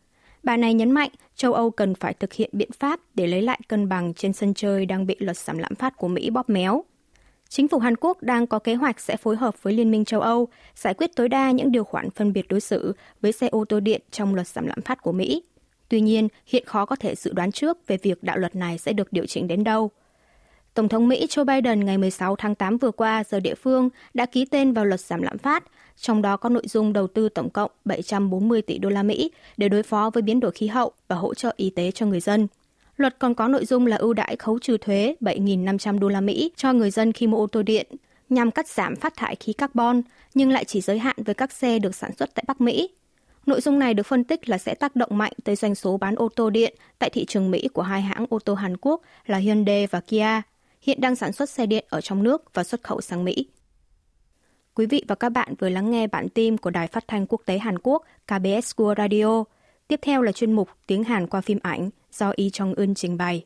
Bà 0.42 0.56
này 0.56 0.74
nhấn 0.74 0.90
mạnh 0.90 1.10
châu 1.34 1.52
Âu 1.52 1.70
cần 1.70 1.94
phải 1.94 2.14
thực 2.14 2.32
hiện 2.32 2.50
biện 2.52 2.70
pháp 2.72 3.00
để 3.14 3.26
lấy 3.26 3.42
lại 3.42 3.60
cân 3.68 3.88
bằng 3.88 4.14
trên 4.14 4.32
sân 4.32 4.54
chơi 4.54 4.86
đang 4.86 5.06
bị 5.06 5.16
luật 5.18 5.36
giảm 5.36 5.58
lạm 5.58 5.74
phát 5.74 5.96
của 5.96 6.08
Mỹ 6.08 6.30
bóp 6.30 6.50
méo. 6.50 6.84
Chính 7.48 7.68
phủ 7.68 7.78
Hàn 7.78 7.96
Quốc 7.96 8.22
đang 8.22 8.46
có 8.46 8.58
kế 8.58 8.74
hoạch 8.74 9.00
sẽ 9.00 9.16
phối 9.16 9.36
hợp 9.36 9.62
với 9.62 9.74
Liên 9.74 9.90
minh 9.90 10.04
châu 10.04 10.20
Âu 10.20 10.48
giải 10.74 10.94
quyết 10.94 11.10
tối 11.16 11.28
đa 11.28 11.50
những 11.50 11.72
điều 11.72 11.84
khoản 11.84 12.10
phân 12.10 12.32
biệt 12.32 12.48
đối 12.48 12.60
xử 12.60 12.92
với 13.20 13.32
xe 13.32 13.48
ô 13.48 13.64
tô 13.64 13.80
điện 13.80 14.00
trong 14.10 14.34
luật 14.34 14.46
giảm 14.46 14.66
lạm 14.66 14.80
phát 14.82 15.02
của 15.02 15.12
Mỹ. 15.12 15.42
Tuy 15.88 16.00
nhiên, 16.00 16.28
hiện 16.46 16.64
khó 16.66 16.84
có 16.84 16.96
thể 16.96 17.14
dự 17.14 17.32
đoán 17.32 17.52
trước 17.52 17.86
về 17.86 17.96
việc 18.02 18.22
đạo 18.22 18.38
luật 18.38 18.56
này 18.56 18.78
sẽ 18.78 18.92
được 18.92 19.12
điều 19.12 19.26
chỉnh 19.26 19.48
đến 19.48 19.64
đâu– 19.64 19.90
Tổng 20.76 20.88
thống 20.88 21.08
Mỹ 21.08 21.26
Joe 21.26 21.44
Biden 21.44 21.84
ngày 21.84 21.98
16 21.98 22.36
tháng 22.36 22.54
8 22.54 22.78
vừa 22.78 22.90
qua 22.90 23.24
giờ 23.24 23.40
địa 23.40 23.54
phương 23.54 23.88
đã 24.14 24.26
ký 24.26 24.44
tên 24.44 24.72
vào 24.72 24.84
luật 24.84 25.00
giảm 25.00 25.22
lạm 25.22 25.38
phát, 25.38 25.64
trong 25.96 26.22
đó 26.22 26.36
có 26.36 26.48
nội 26.48 26.62
dung 26.68 26.92
đầu 26.92 27.06
tư 27.06 27.28
tổng 27.28 27.50
cộng 27.50 27.70
740 27.84 28.62
tỷ 28.62 28.78
đô 28.78 28.88
la 28.88 29.02
Mỹ 29.02 29.30
để 29.56 29.68
đối 29.68 29.82
phó 29.82 30.10
với 30.14 30.22
biến 30.22 30.40
đổi 30.40 30.50
khí 30.50 30.66
hậu 30.66 30.92
và 31.08 31.16
hỗ 31.16 31.34
trợ 31.34 31.54
y 31.56 31.70
tế 31.70 31.90
cho 31.90 32.06
người 32.06 32.20
dân. 32.20 32.46
Luật 32.96 33.18
còn 33.18 33.34
có 33.34 33.48
nội 33.48 33.64
dung 33.64 33.86
là 33.86 33.96
ưu 33.96 34.12
đãi 34.12 34.36
khấu 34.36 34.58
trừ 34.58 34.76
thuế 34.76 35.14
7.500 35.20 35.98
đô 35.98 36.08
la 36.08 36.20
Mỹ 36.20 36.50
cho 36.56 36.72
người 36.72 36.90
dân 36.90 37.12
khi 37.12 37.26
mua 37.26 37.38
ô 37.38 37.46
tô 37.46 37.62
điện, 37.62 37.86
nhằm 38.28 38.50
cắt 38.50 38.68
giảm 38.68 38.96
phát 38.96 39.16
thải 39.16 39.36
khí 39.36 39.52
carbon, 39.52 40.02
nhưng 40.34 40.50
lại 40.50 40.64
chỉ 40.64 40.80
giới 40.80 40.98
hạn 40.98 41.16
với 41.18 41.34
các 41.34 41.52
xe 41.52 41.78
được 41.78 41.94
sản 41.94 42.10
xuất 42.18 42.34
tại 42.34 42.44
Bắc 42.48 42.60
Mỹ. 42.60 42.90
Nội 43.46 43.60
dung 43.60 43.78
này 43.78 43.94
được 43.94 44.06
phân 44.06 44.24
tích 44.24 44.48
là 44.48 44.58
sẽ 44.58 44.74
tác 44.74 44.96
động 44.96 45.18
mạnh 45.18 45.32
tới 45.44 45.56
doanh 45.56 45.74
số 45.74 45.96
bán 45.96 46.14
ô 46.14 46.28
tô 46.36 46.50
điện 46.50 46.74
tại 46.98 47.10
thị 47.10 47.24
trường 47.24 47.50
Mỹ 47.50 47.68
của 47.72 47.82
hai 47.82 48.02
hãng 48.02 48.26
ô 48.28 48.38
tô 48.38 48.54
Hàn 48.54 48.76
Quốc 48.76 49.02
là 49.26 49.38
Hyundai 49.38 49.86
và 49.86 50.00
Kia 50.00 50.42
hiện 50.86 51.00
đang 51.00 51.16
sản 51.16 51.32
xuất 51.32 51.50
xe 51.50 51.66
điện 51.66 51.84
ở 51.88 52.00
trong 52.00 52.22
nước 52.22 52.54
và 52.54 52.64
xuất 52.64 52.82
khẩu 52.82 53.00
sang 53.00 53.24
Mỹ. 53.24 53.46
Quý 54.74 54.86
vị 54.86 55.04
và 55.08 55.14
các 55.14 55.28
bạn 55.28 55.54
vừa 55.58 55.68
lắng 55.68 55.90
nghe 55.90 56.06
bản 56.06 56.28
tin 56.28 56.56
của 56.56 56.70
Đài 56.70 56.86
Phát 56.86 57.08
thanh 57.08 57.26
Quốc 57.26 57.40
tế 57.46 57.58
Hàn 57.58 57.78
Quốc 57.78 58.02
KBS 58.26 58.72
World 58.76 58.94
Radio. 58.96 59.44
Tiếp 59.88 60.00
theo 60.02 60.22
là 60.22 60.32
chuyên 60.32 60.52
mục 60.52 60.68
Tiếng 60.86 61.04
Hàn 61.04 61.26
qua 61.26 61.40
phim 61.40 61.58
ảnh 61.62 61.90
do 62.12 62.32
Y 62.36 62.50
Trong 62.50 62.74
Eun 62.74 62.94
trình 62.94 63.16
bày. 63.16 63.44